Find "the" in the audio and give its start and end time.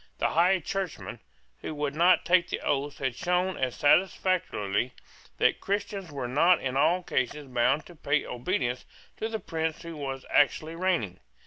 0.17-0.29, 2.49-2.59, 9.29-9.39